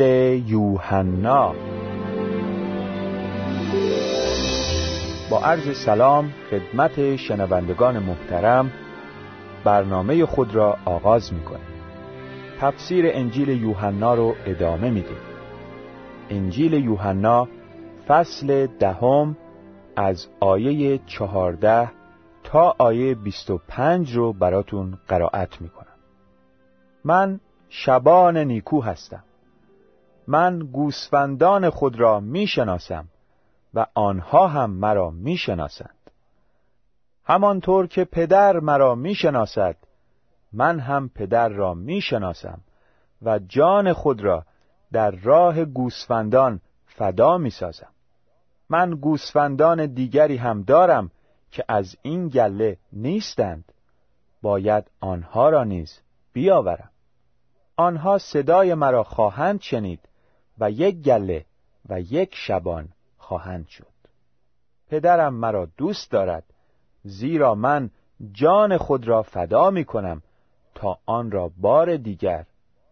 [0.00, 1.54] انجیل یوحنا.
[5.30, 8.72] با عرض سلام خدمت شنوندگان محترم
[9.64, 11.66] برنامه خود را آغاز می کنیم
[12.60, 15.18] تفسیر انجیل یوحنا رو ادامه میدیم.
[16.30, 17.48] انجیل یوحنا
[18.08, 19.36] فصل دهم
[19.96, 21.90] از آیه چهارده
[22.44, 25.86] تا آیه بیست و پنج رو براتون قرائت می‌کنم.
[27.04, 29.24] من شبان نیکو هستم.
[30.30, 33.08] من گوسفندان خود را می‌شناسم
[33.74, 36.10] و آنها هم مرا می‌شناسند.
[37.24, 39.76] همانطور که پدر مرا می‌شناسد
[40.52, 42.60] من هم پدر را می‌شناسم
[43.22, 44.44] و جان خود را
[44.92, 47.92] در راه گوسفندان فدا می‌سازم.
[48.68, 51.10] من گوسفندان دیگری هم دارم
[51.50, 53.72] که از این گله نیستند.
[54.42, 56.00] باید آنها را نیز
[56.32, 56.90] بیاورم.
[57.76, 60.09] آنها صدای مرا خواهند شنید
[60.60, 61.44] و یک گله
[61.88, 63.86] و یک شبان خواهند شد.
[64.88, 66.44] پدرم مرا دوست دارد
[67.04, 67.90] زیرا من
[68.32, 70.22] جان خود را فدا می کنم
[70.74, 72.46] تا آن را بار دیگر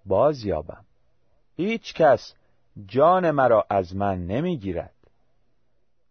[0.07, 0.85] باز یابم.
[1.57, 2.35] هیچ کس
[2.87, 4.95] جان مرا از من نمی‌گیرد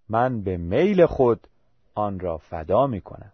[0.10, 1.48] من به میل خود
[1.96, 3.32] آن را فدا می کنم.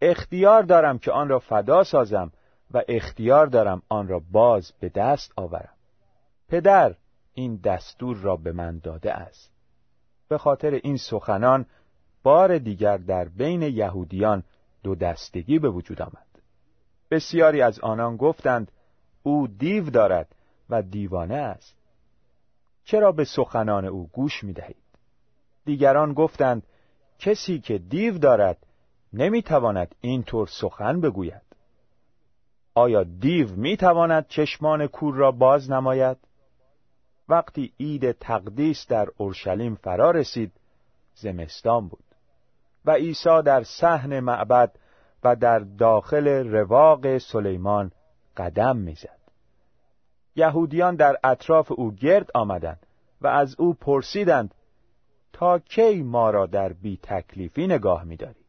[0.00, 2.32] اختیار دارم که آن را فدا سازم
[2.70, 5.74] و اختیار دارم آن را باز به دست آورم.
[6.48, 6.94] پدر
[7.34, 9.52] این دستور را به من داده است.
[10.28, 11.66] به خاطر این سخنان
[12.22, 14.42] بار دیگر در بین یهودیان
[14.82, 16.26] دو دستگی به وجود آمد.
[17.10, 18.72] بسیاری از آنان گفتند
[19.22, 20.34] او دیو دارد
[20.70, 21.76] و دیوانه است.
[22.84, 24.76] چرا به سخنان او گوش می دهید؟
[25.64, 26.62] دیگران گفتند
[27.18, 28.66] کسی که دیو دارد
[29.12, 31.42] نمی‌تواند اینطور سخن بگوید.
[32.74, 36.16] آیا دیو می‌تواند چشمان کور را باز نماید؟
[37.28, 40.52] وقتی عید تقدیس در اورشلیم فرا رسید
[41.14, 42.04] زمستان بود
[42.84, 44.78] و عیسی در صحن معبد
[45.24, 47.92] و در داخل رواق سلیمان
[48.36, 49.18] قدم می‌زد.
[50.36, 52.86] یهودیان در اطراف او گرد آمدند
[53.20, 54.54] و از او پرسیدند
[55.32, 58.44] تا کی ما را در بی تکلیفی نگاه میداری؟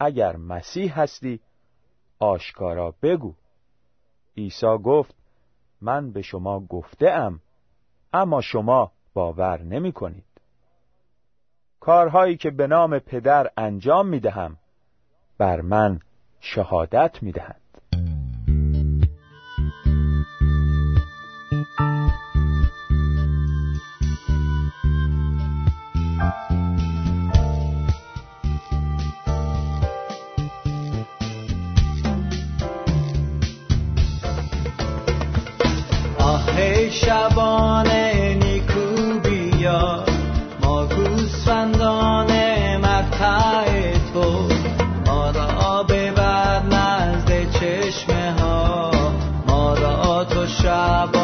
[0.00, 1.40] اگر مسیح هستی
[2.18, 3.34] آشکارا بگو.
[4.36, 5.14] عیسی گفت
[5.80, 7.40] من به شما گفته ام
[8.12, 10.24] اما شما باور نمی کنید
[11.80, 14.56] کارهایی که به نام پدر انجام می دهم
[15.38, 16.00] بر من
[16.40, 17.61] شهادت می دهند
[50.46, 51.21] Shaba.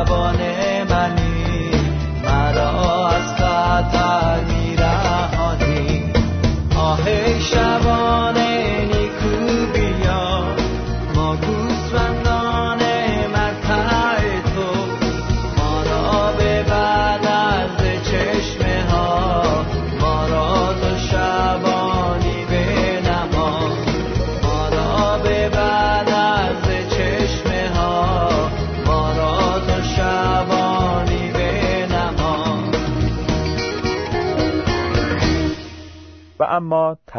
[0.00, 0.49] اما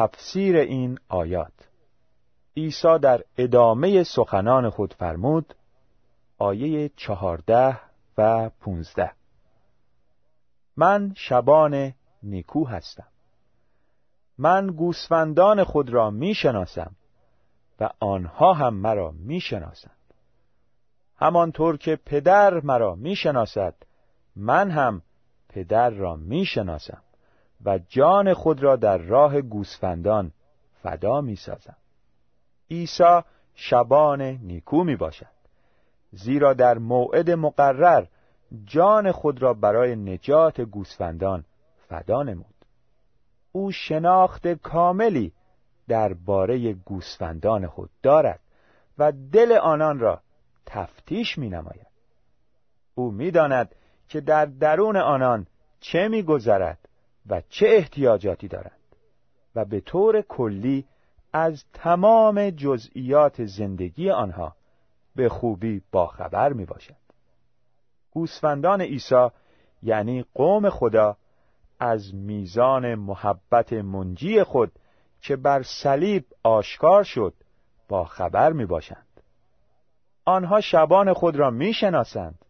[0.02, 1.54] تفسیر این آیات.
[2.58, 5.56] عیسی در ادامه سخنان خود فرمود
[6.38, 7.80] آیه چهارده
[8.18, 9.12] و پونزده.
[10.78, 11.94] من شبان
[12.24, 13.08] نیکو هستم.
[14.38, 16.96] من گوسفندان خود را می شناسم
[17.80, 20.14] و آنها هم مرا می شناسند
[21.18, 23.76] همانطور که پدر مرا می شناسد
[24.36, 25.02] من هم
[25.50, 27.04] پدر را می شناسم
[27.66, 30.32] و جان خود را در راه گوسفندان
[30.84, 31.76] فدا می سازم
[32.72, 33.22] عیسی
[33.56, 35.42] شبان نیکو می باشد
[36.12, 38.06] زیرا در موعد مقرر
[38.66, 41.46] جان خود را برای نجات گوسفندان
[41.90, 42.46] فدا نمود.
[43.52, 45.34] او شناخت کاملی
[45.88, 48.40] درباره گوسفندان خود دارد
[48.98, 50.22] و دل آنان را
[50.66, 51.88] تفتیش می نماید.
[52.96, 53.76] او می داند
[54.08, 55.48] که در درون آنان
[55.80, 56.81] چه می گذرد
[57.30, 58.72] و چه احتیاجاتی دارند
[59.56, 60.86] و به طور کلی
[61.34, 64.56] از تمام جزئیات زندگی آنها
[65.16, 66.96] به خوبی باخبر می باشد.
[68.12, 69.28] گوسفندان عیسی
[69.84, 71.18] یعنی قوم خدا
[71.80, 74.72] از میزان محبت منجی خود
[75.22, 77.34] که بر صلیب آشکار شد
[77.88, 79.08] با خبر می باشند.
[80.26, 82.46] آنها شبان خود را می شناسند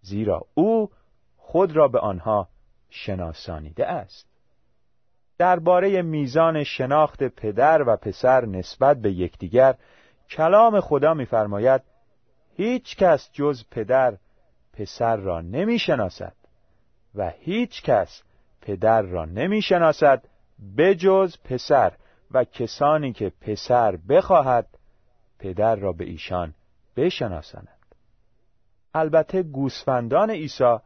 [0.00, 0.90] زیرا او
[1.36, 2.48] خود را به آنها
[2.90, 4.26] شناسانیده است.
[5.38, 9.74] درباره میزان شناخت پدر و پسر نسبت به یکدیگر
[10.30, 11.82] کلام خدا می‌فرماید
[12.56, 14.16] هیچ کس جز پدر
[14.72, 16.36] پسر را نمی‌شناسد
[17.14, 18.22] و هیچ کس
[18.60, 20.24] پدر را نمی‌شناسد
[20.78, 21.92] بجز پسر
[22.30, 24.68] و کسانی که پسر بخواهد
[25.38, 26.54] پدر را به ایشان
[26.96, 27.68] بشناساند
[28.94, 30.76] البته گوسفندان عیسی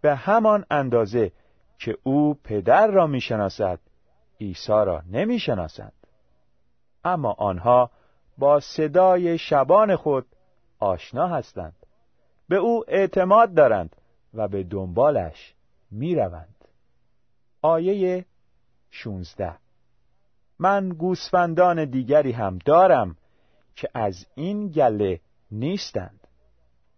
[0.00, 1.32] به همان اندازه
[1.78, 3.80] که او پدر را می‌شناسد
[4.40, 5.92] عیسی را نمی‌شناسند
[7.04, 7.90] اما آنها
[8.38, 10.26] با صدای شبان خود
[10.78, 11.76] آشنا هستند.
[12.48, 13.96] به او اعتماد دارند
[14.34, 15.54] و به دنبالش
[15.90, 16.54] می‌روند.
[17.62, 18.24] آیه
[18.90, 19.52] 16
[20.58, 23.16] من گوسفندان دیگری هم دارم
[23.74, 26.20] که از این گله نیستند.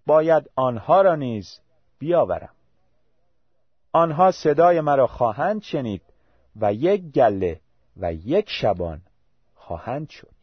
[0.06, 1.60] باید آنها را نیز
[1.98, 2.54] بیاورم.
[3.92, 6.02] آنها صدای مرا خواهند شنید
[6.56, 7.60] و یک گله
[7.96, 9.00] و یک شبان
[9.54, 10.34] خواهند شد.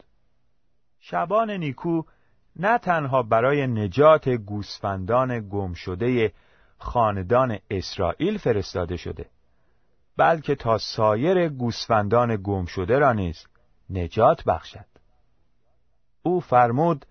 [0.99, 2.03] شبان نیکو
[2.55, 6.33] نه تنها برای نجات گوسفندان گم شده
[6.77, 9.25] خاندان اسرائیل فرستاده شده
[10.17, 13.45] بلکه تا سایر گوسفندان گم شده را نیز
[13.89, 14.85] نجات بخشد.
[16.23, 17.05] او فرمود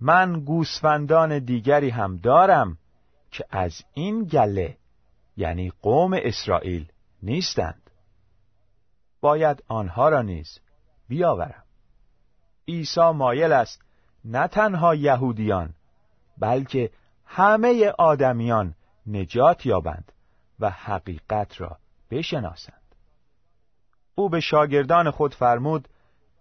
[0.00, 2.78] من گوسفندان دیگری هم دارم
[3.30, 4.76] که از این گله
[5.36, 6.92] یعنی قوم اسرائیل
[7.22, 7.90] نیستند.
[9.20, 10.60] باید آنها را نیز
[11.08, 11.64] بیاورم.
[12.68, 13.82] عیسی مایل است
[14.24, 15.74] نه تنها یهودیان
[16.38, 16.90] بلکه
[17.24, 18.74] همه آدمیان
[19.06, 20.12] نجات یابند
[20.60, 21.78] و حقیقت را
[22.10, 22.82] بشناسند.
[24.14, 25.88] او به شاگردان خود فرمود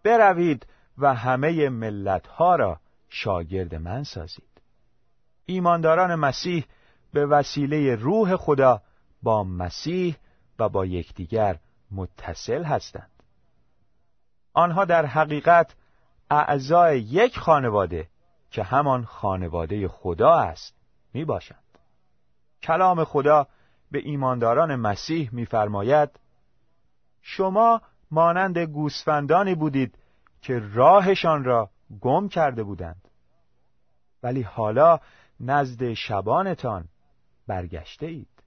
[0.03, 4.61] بروید و همه ملتها را شاگرد من سازید.
[5.45, 6.65] ایمانداران مسیح
[7.15, 8.81] به وسیله روح خدا
[9.23, 10.15] با مسیح
[10.59, 11.59] و با یکدیگر
[11.91, 13.11] متصل هستند
[14.53, 15.75] آنها در حقیقت
[16.29, 18.09] اعضای یک خانواده
[18.51, 20.75] که همان خانواده خدا است
[21.13, 21.63] می باشند.
[22.63, 23.47] کلام خدا
[23.91, 26.09] به ایمانداران مسیح می‌فرماید
[27.21, 27.81] شما
[28.11, 29.97] مانند گوسفندانی بودید
[30.41, 31.69] که راهشان را
[32.01, 33.07] گم کرده بودند
[34.23, 34.99] ولی حالا
[35.39, 36.87] نزد شبانتان
[37.47, 38.43] برگشته اید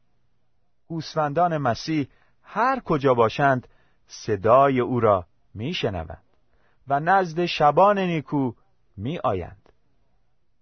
[0.86, 2.08] گوسفندان مسیح
[2.42, 3.68] هر کجا باشند
[4.06, 6.24] صدای او را میشنوند
[6.88, 8.52] و نزد شبان نیکو
[8.96, 9.72] می آیند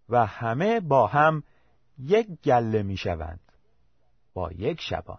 [0.08, 1.42] و همه با هم
[1.98, 3.40] یک گله می شوند
[4.34, 5.18] با یک شبان.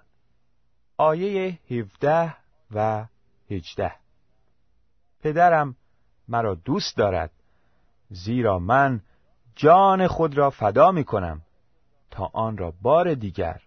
[0.97, 2.35] آیه 17
[2.71, 3.05] و
[3.51, 3.91] 18
[5.21, 5.75] پدرم
[6.27, 7.31] مرا دوست دارد
[8.09, 9.01] زیرا من
[9.55, 11.41] جان خود را فدا می کنم
[12.17, 13.61] تا آن را بار دیگر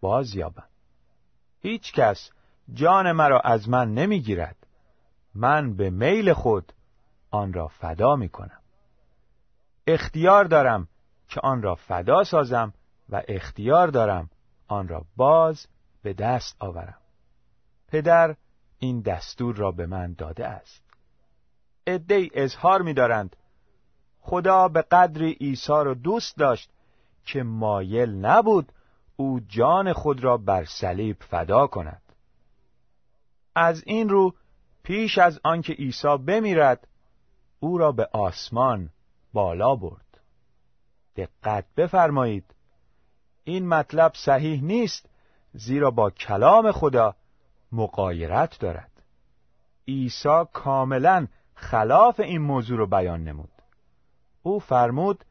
[0.00, 0.68] باز یابم.
[1.60, 2.30] هیچ کس
[2.72, 4.56] جان مرا از من نمی‌گیرد.
[5.34, 6.72] من به میل خود
[7.30, 8.60] آن را فدا می کنم
[9.86, 10.88] اختیار دارم
[11.28, 12.72] که آن را فدا سازم
[13.08, 14.30] و اختیار دارم
[14.66, 15.66] آن را باز
[16.02, 16.98] به دست آورم.
[17.88, 18.36] پدر
[18.78, 20.82] این دستور را به من داده است.
[21.86, 23.36] عدهای اظهار می‌دارند.
[24.20, 26.70] خدا به قدری عیسی را دوست داشت
[27.32, 28.72] که مایل نبود
[29.16, 32.02] او جان خود را بر صلیب فدا کند.
[33.54, 34.34] از این رو
[34.82, 36.88] پیش از آنکه عیسی بمیرد
[37.60, 38.90] او را به آسمان
[39.32, 40.20] بالا برد.
[41.16, 42.54] دقت بفرمایید.
[43.44, 45.10] این مطلب صحیح نیست
[45.52, 47.14] زیرا با کلام خدا
[47.72, 49.02] مقایرت دارد.
[49.88, 53.52] عیسی کاملا خلاف این موضوع رو بیان نمود.
[54.42, 55.24] او فرمود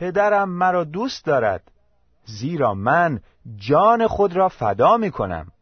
[0.00, 1.70] پدرم مرا دوست دارد
[2.24, 3.20] زیرا من
[3.56, 5.52] جان خود را فدا می کنم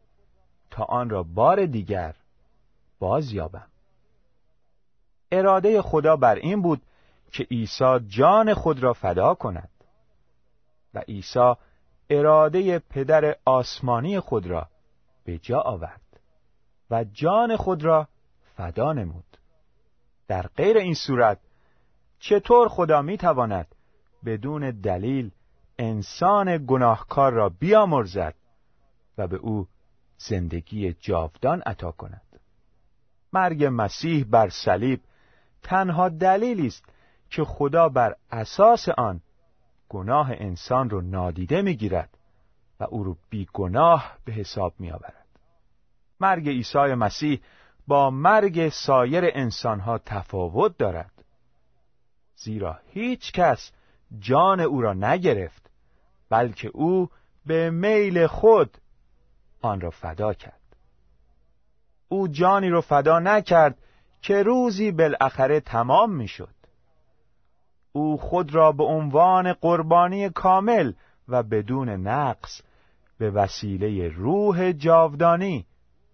[0.70, 2.14] تا آن را بار دیگر
[2.98, 3.66] باز یابم
[5.32, 6.82] اراده خدا بر این بود
[7.32, 9.70] که عیسی جان خود را فدا کند
[10.94, 11.54] و عیسی
[12.10, 14.68] اراده پدر آسمانی خود را
[15.24, 16.20] به جا آورد
[16.90, 18.08] و جان خود را
[18.56, 19.38] فدا نمود.
[20.28, 21.38] در غیر این صورت
[22.18, 23.74] چطور خدا می تواند
[24.24, 25.30] بدون دلیل
[25.78, 28.34] انسان گناهکار را بیامرزد
[29.18, 29.66] و به او
[30.18, 32.40] زندگی جاودان عطا کند
[33.32, 35.00] مرگ مسیح بر صلیب
[35.62, 36.84] تنها دلیلی است
[37.30, 39.20] که خدا بر اساس آن
[39.88, 42.18] گناه انسان رو نادیده می‌گیرد
[42.80, 45.26] و او رو بیگناه به حساب می آورد.
[46.20, 47.40] مرگ عیسی مسیح
[47.86, 51.24] با مرگ سایر انسانها تفاوت دارد
[52.36, 53.72] زیرا هیچ کس
[54.18, 55.70] جان او را نگرفت
[56.30, 57.10] بلکه او
[57.46, 58.78] به میل خود
[59.62, 60.60] آن را فدا کرد.
[62.08, 63.78] او جانی را فدا نکرد
[64.22, 66.54] که روزی بالاخره تمام می‌شد.
[67.92, 70.92] او خود را به عنوان قربانی کامل
[71.28, 72.62] و بدون نقص
[73.18, 75.66] به وسیله روح جاودانی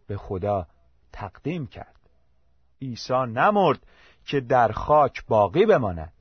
[0.07, 0.67] به خدا
[1.13, 2.01] تقدیم کرد.
[2.83, 3.79] عیسی نمرد
[4.27, 6.13] که در خاک باقی بماند.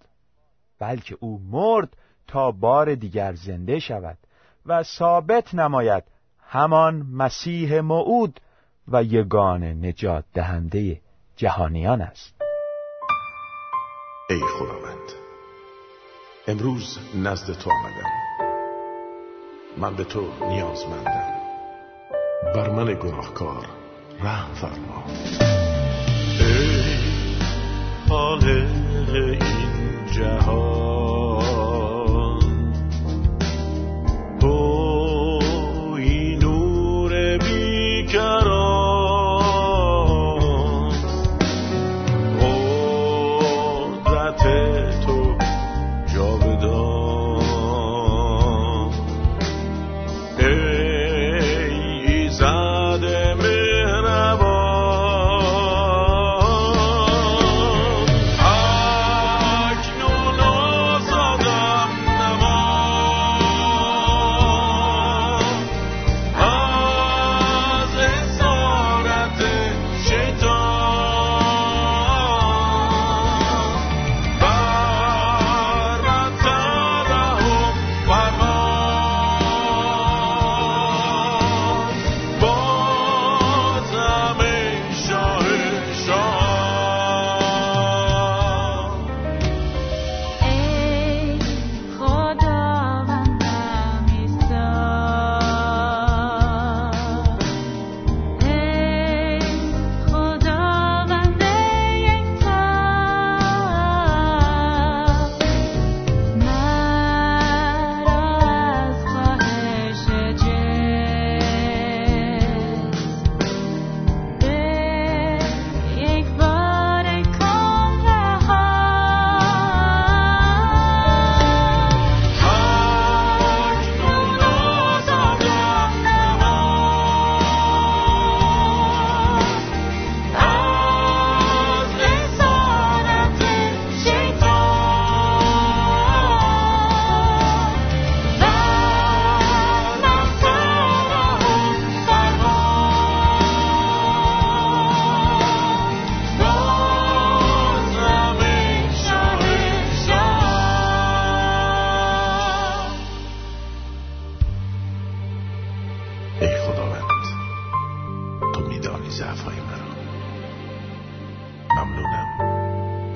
[0.84, 1.98] بلکه او مرد
[2.28, 4.18] تا بار دیگر زنده شود
[4.66, 6.04] و ثابت نماید
[6.42, 8.40] همان مسیح موعود
[8.88, 11.02] و یگان نجات دهنده
[11.36, 12.42] جهانیان است.
[14.30, 15.10] ای خداوند
[16.48, 18.10] امروز نزد تو آمدم.
[19.78, 21.34] من به تو نیازمندم.
[22.56, 23.68] بر من گناهکار
[24.20, 25.04] رحم فرما.
[26.40, 26.94] ای
[28.10, 28.44] حال
[29.42, 29.73] این
[30.14, 30.83] جهان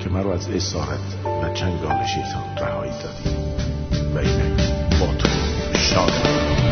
[0.08, 1.00] که مرا از اسارت
[1.44, 3.36] و چنگال شیطان رهایی دادی
[4.16, 4.56] و اینه
[5.00, 5.28] با تو
[5.74, 6.66] شادم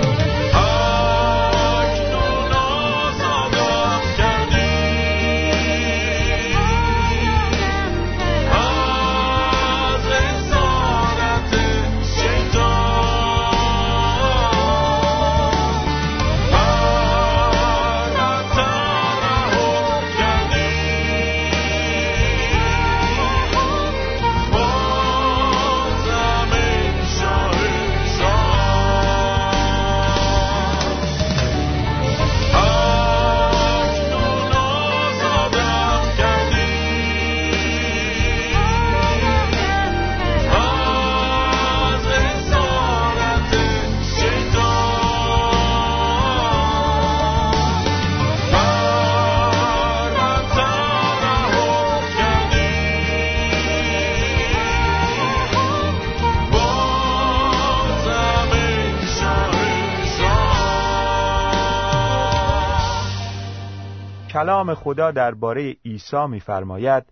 [64.55, 67.03] کلام خدا درباره عیسی می‌فرماید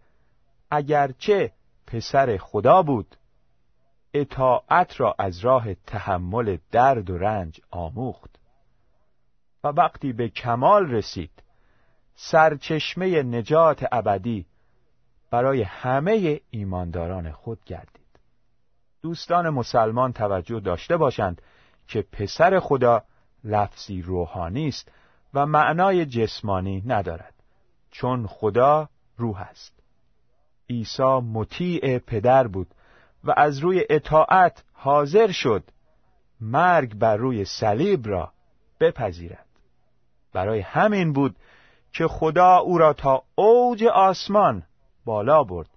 [0.72, 1.52] اگرچه
[1.88, 3.16] پسر خدا بود
[4.14, 8.36] اطاعت را از راه تحمل درد و رنج آموخت.
[9.64, 11.44] و وقتی به کمال رسید
[12.16, 14.46] سرچشمه نجات ابدی
[15.32, 18.20] برای همه ایمانداران خود گردید.
[19.02, 21.42] دوستان مسلمان توجه داشته باشند
[21.88, 23.04] که پسر خدا
[23.44, 24.92] لفظی روحانی است
[25.34, 27.34] و معنای جسمانی ندارد
[27.92, 29.74] چون خدا روح است.
[30.70, 32.68] عیسی مطیع پدر بود
[33.24, 35.64] و از روی اطاعت حاضر شد
[36.42, 38.32] مرگ بر روی صلیب را
[38.80, 39.46] بپذیرد.
[40.34, 41.36] برای همین بود
[41.94, 44.64] که خدا او را تا اوج آسمان
[45.06, 45.70] بالا برد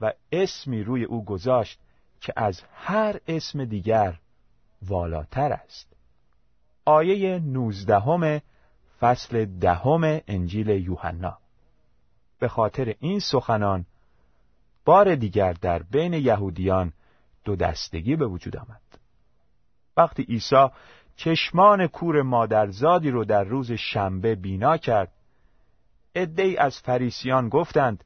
[0.00, 1.80] و اسمی روی او گذاشت
[2.20, 4.18] که از هر اسم دیگر
[4.82, 5.96] والاتر است.
[6.84, 8.40] آیه نوزدهم
[9.02, 11.38] فصل دهم انجیل یوحنا
[12.38, 13.86] به خاطر این سخنان
[14.84, 16.92] بار دیگر در بین یهودیان
[17.44, 18.80] دو دستگی به وجود آمد
[19.96, 20.66] وقتی عیسی
[21.16, 25.12] چشمان کور مادرزادی رو در روز شنبه بینا کرد
[26.14, 28.04] عدهای از فریسیان گفتند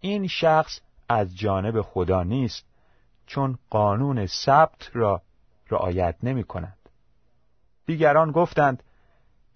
[0.00, 2.66] این شخص از جانب خدا نیست
[3.26, 5.22] چون قانون ثبت را
[5.70, 6.78] رعایت نمی کند.
[7.86, 8.82] دیگران گفتند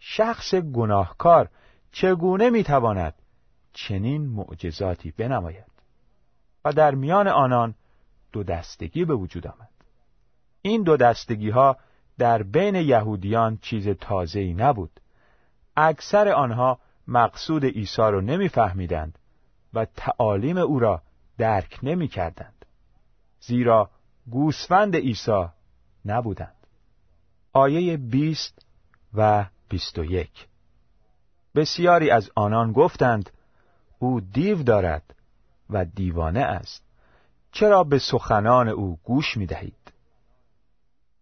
[0.04, 1.48] شخص گناهکار
[1.92, 3.14] چگونه می‌تواند
[3.72, 5.72] چنین معجزاتی بنماید؟
[6.64, 7.74] و در میان آنان
[8.32, 9.68] دو دستگی به وجود آمد.
[10.62, 11.76] این دو دستگی ها
[12.18, 15.00] در بین یهودیان چیز تازه‌ای نبود.
[15.76, 19.18] اکثر آنها مقصود عیسی را نمیفهمیدند
[19.74, 21.02] و تعالیم او را
[21.38, 22.64] درک نمی‌کردند.
[23.40, 23.90] زیرا
[24.30, 25.44] گوسفند عیسی
[26.04, 26.66] نبودند.
[27.52, 28.66] آیه 20
[29.14, 30.46] و 21
[31.54, 33.30] بسیاری از آنان گفتند
[33.98, 35.14] او دیو دارد
[35.70, 36.84] و دیوانه است.
[37.52, 39.92] چرا به سخنان او گوش می دهید؟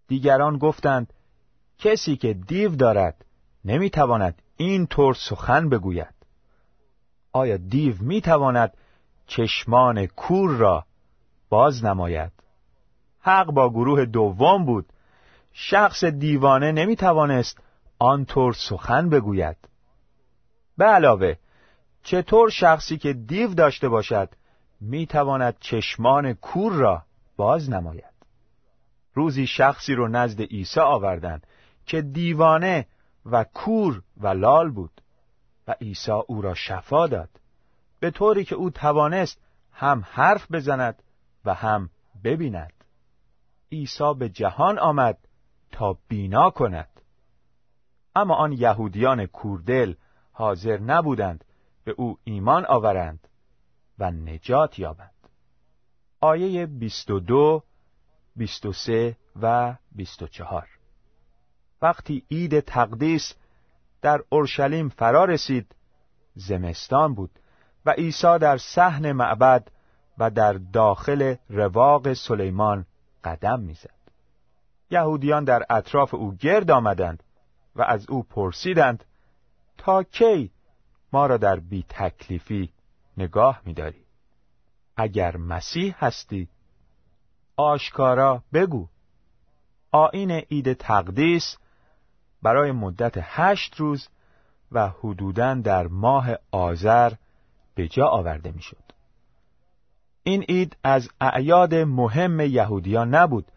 [0.08, 1.12] دیگران گفتند
[1.78, 3.24] کسی که دیو دارد
[3.64, 6.14] نمی تواند این طور سخن بگوید.
[7.32, 8.76] آیا دیو می تواند
[9.26, 10.84] چشمان کور را
[11.48, 12.32] باز نماید؟
[13.20, 14.86] حق با گروه دوم بود.
[15.52, 17.58] شخص دیوانه نمی توانست
[18.00, 19.56] آنطور سخن بگوید.
[20.76, 21.34] به علاوه
[22.02, 24.28] چطور شخصی که دیو داشته باشد
[24.80, 27.02] می تواند چشمان کور را
[27.36, 28.04] باز نماید؟
[29.14, 31.46] روزی شخصی رو نزد عیسی آوردند
[31.86, 32.86] که دیوانه
[33.26, 35.00] و کور و لال بود
[35.68, 37.30] و عیسی او را شفا داد.
[38.00, 39.40] به طوری که او توانست
[39.72, 41.02] هم حرف بزند
[41.44, 41.90] و هم
[42.24, 42.84] ببیند.
[43.72, 45.18] عیسی به جهان آمد
[45.72, 46.99] تا بینا کند.
[48.14, 49.94] اما آن یهودیان کوردل
[50.32, 51.44] حاضر نبودند
[51.84, 53.28] به او ایمان آورند
[53.98, 55.10] و نجات یابند.
[56.20, 57.62] آیه 22
[58.36, 60.68] 23 و 24
[61.82, 63.34] وقتی عید تقدیس
[64.02, 65.74] در اورشلیم فرا رسید
[66.34, 67.30] زمستان بود
[67.86, 69.68] و عیسی در صحن معبد
[70.18, 72.86] و در داخل رواق سلیمان
[73.24, 74.00] قدم می‌زد.
[74.90, 77.22] یهودیان در اطراف او گرد آمدند
[77.80, 79.04] و از او پرسیدند
[79.78, 80.50] تا کی
[81.12, 82.72] ما را در بی تکلیفی
[83.16, 84.04] نگاه میداری
[84.96, 86.48] اگر مسیح هستی
[87.56, 88.88] آشکارا بگو
[89.90, 91.56] آین عید تقدیس
[92.42, 94.08] برای مدت هشت روز
[94.72, 97.12] و حدوداً در ماه آذر
[97.74, 98.84] به جا آورده می‌شد.
[100.22, 103.52] این عید از اعیاد مهم یهودیان نبود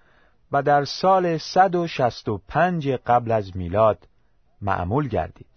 [0.51, 4.07] و در سال 165 قبل از میلاد
[4.63, 5.47] معمول گردید.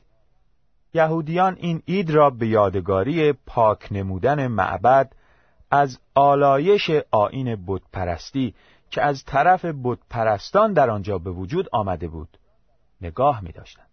[0.94, 5.12] یهودیان این عید را به یادگاری پاک نمودن معبد
[5.70, 8.54] از آلایش آین بتپرستی
[8.90, 12.38] که از طرف بتپرستان در آنجا به وجود آمده بود
[13.00, 13.86] نگاه می داشتند.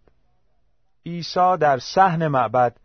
[1.06, 2.76] عیسی در صحن معبد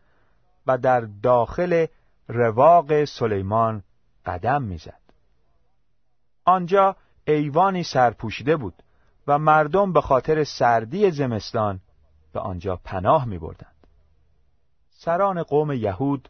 [0.68, 1.86] و در داخل
[2.28, 3.84] رواق سلیمان
[4.26, 5.00] قدم می‌زد.
[6.46, 8.84] آنجا ایوانی سرپوشیده بود
[9.28, 11.80] و مردم به خاطر سردی زمستان
[12.34, 13.76] به آنجا پناه می بردند.
[14.89, 16.30] سران قوم یهود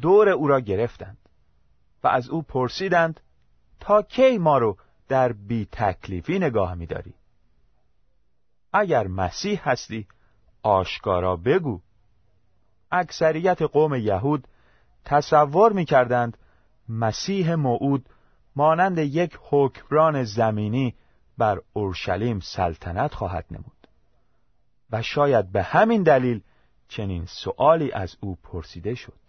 [0.00, 1.18] دور او را گرفتند
[2.04, 3.20] و از او پرسیدند
[3.80, 4.76] تا کی ما رو
[5.08, 7.14] در بی تکلیفی نگاه می داری؟
[8.72, 10.06] اگر مسیح هستی
[10.62, 11.80] آشکارا بگو
[12.92, 14.48] اکثریت قوم یهود
[15.04, 16.36] تصور می کردند
[16.88, 18.08] مسیح موعود
[18.56, 20.94] مانند یک حکمران زمینی
[21.38, 23.79] بر اورشلیم سلطنت خواهد نمود
[24.92, 26.42] و شاید به همین دلیل
[26.88, 29.20] چنین سؤالی از او پرسیده شد.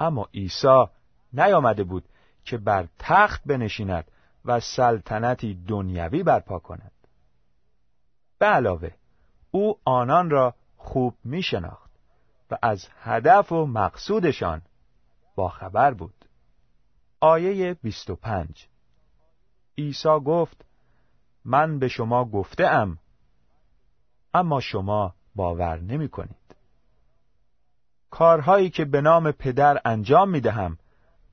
[0.00, 0.84] اما عیسی
[1.32, 2.04] نیامده بود
[2.44, 4.10] که بر تخت بنشیند
[4.44, 6.92] و سلطنتی دنیوی برپا کند.
[8.38, 8.90] به علاوه
[9.50, 11.90] او آنان را خوب می شناخت
[12.50, 14.62] و از هدف و مقصودشان
[15.34, 16.24] با خبر بود.
[17.20, 18.68] آیه 25
[19.78, 20.64] عیسی گفت
[21.44, 22.98] من به شما گفته ام
[24.34, 26.56] اما شما باور نمی کنید
[28.10, 30.78] کارهایی که به نام پدر انجام می دهم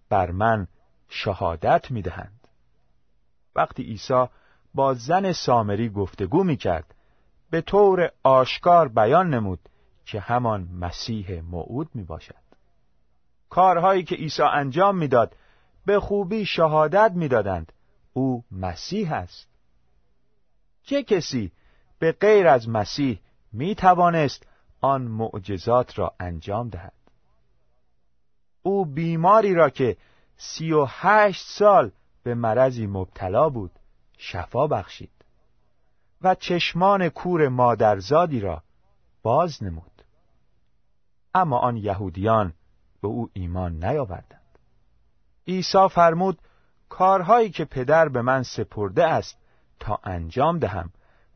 [0.09, 0.67] بر من
[1.09, 2.47] شهادت می دهند
[3.55, 4.25] وقتی عیسی
[4.73, 6.95] با زن سامری گفتگو می کرد
[7.49, 9.59] به طور آشکار بیان نمود
[10.05, 12.35] که همان مسیح موعود می باشد
[13.49, 15.35] کارهایی که عیسی انجام می‌داد
[15.85, 17.71] به خوبی شهادت می‌دادند.
[18.13, 19.47] او مسیح است.
[20.83, 21.51] چه کسی
[22.01, 23.19] به غیر از مسیح
[23.53, 24.47] می توانست
[24.81, 26.93] آن معجزات را انجام دهد.
[28.63, 29.97] او بیماری را که
[30.37, 31.91] سی و هشت سال
[32.23, 33.71] به مرضی مبتلا بود
[34.17, 35.11] شفا بخشید
[36.21, 38.63] و چشمان کور مادرزادی را
[39.23, 40.03] باز نمود.
[41.33, 42.53] اما آن یهودیان
[43.01, 44.57] به او ایمان نیاوردند.
[45.47, 46.39] عیسی فرمود
[46.89, 49.37] کارهایی که پدر به من سپرده است
[49.79, 50.91] تا انجام دهم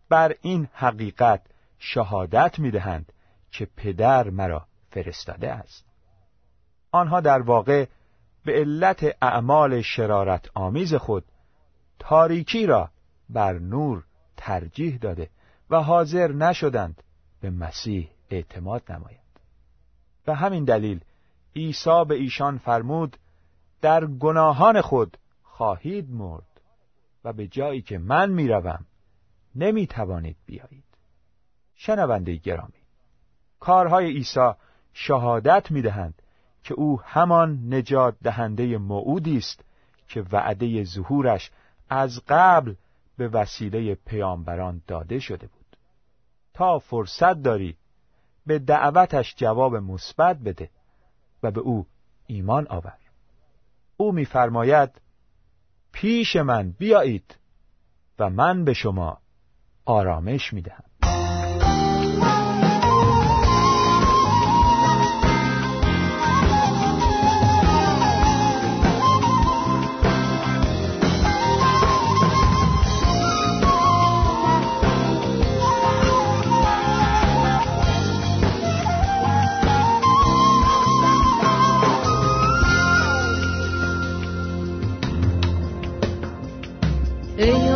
[0.09, 1.41] بر این حقیقت
[1.79, 3.11] شهادت می‌دهند
[3.51, 5.85] که پدر مرا فرستاده است.
[6.91, 7.85] آنها در واقع
[8.45, 11.25] به علت اعمال شرارت آمیز خود
[11.99, 12.89] تاریکی را
[13.29, 14.03] بر نور
[14.37, 15.29] ترجیح داده
[15.69, 17.03] و حاضر نشدند
[17.41, 19.39] به مسیح اعتماد نمایند.
[20.25, 20.99] به همین دلیل
[21.55, 23.17] عیسی به ایشان فرمود
[23.81, 26.61] در گناهان خود خواهید مرد
[27.23, 28.85] و به جایی که من می‌روم
[29.55, 30.83] نمی توانید بیایید.
[31.75, 32.85] شنونده گرامی
[33.59, 34.51] کارهای عیسی
[34.93, 36.21] شهادت می‌دهند
[36.63, 39.63] که او همان نجات دهنده موعودی است
[40.07, 41.51] که وعده ظهورش
[41.89, 42.75] از قبل
[43.17, 45.77] به وسیله پیامبران داده شده بود.
[46.53, 47.77] تا فرصت داری
[48.45, 50.69] به دعوتش جواب مثبت بده
[51.43, 51.87] و به او
[52.27, 52.97] ایمان آور.
[53.97, 55.01] او میفرماید
[55.91, 57.35] پیش من بیایید
[58.19, 59.17] و من به شما
[59.85, 60.83] آرامش می‌دهم.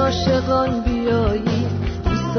[0.09, 0.88] عاشقان بیایی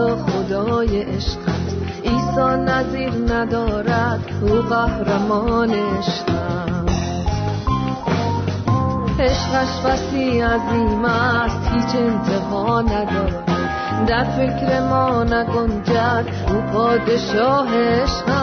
[0.01, 1.75] ایسا خدای عشقت.
[2.03, 6.91] ایسا نظیر ندارد او قهرمان عشقت
[9.19, 13.51] عشقش وسیع عظیم است هیچ انتها ندارد.
[14.07, 18.40] در فکر ما نگنجد او پادشاه عشقت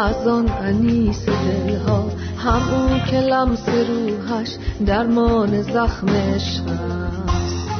[0.00, 2.04] از آن انیس دلها
[2.38, 7.70] هم او که لمس روحش درمان زخمش هست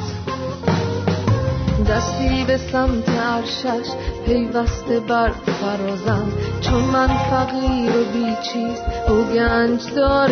[1.89, 3.89] دستی به سمت عرشش
[4.27, 8.79] پیوسته بر فرازم چون من فقیر و بیچیز
[9.09, 10.31] او گنج دار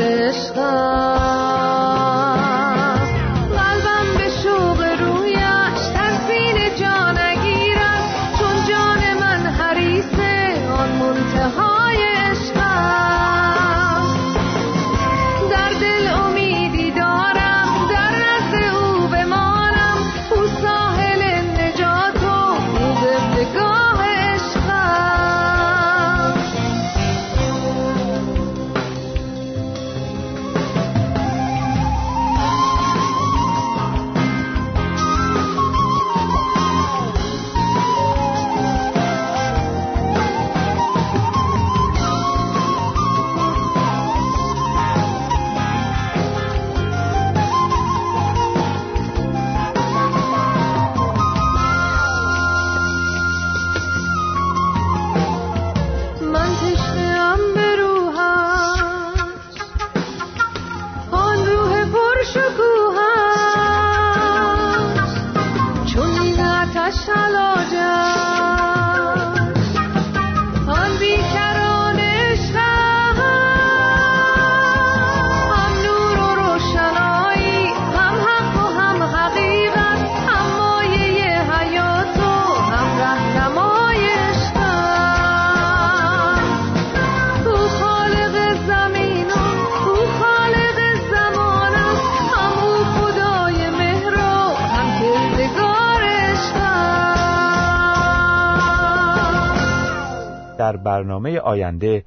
[101.29, 102.05] برنامه آینده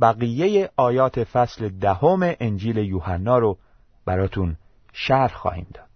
[0.00, 3.58] بقیه آیات فصل دهم انجیل یوحنا رو
[4.04, 4.56] براتون
[4.92, 5.87] شرح خواهیم داد.